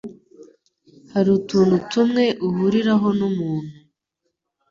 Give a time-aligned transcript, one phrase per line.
[1.13, 3.75] Hari utuntu tumwe ihuriraho n'umuntu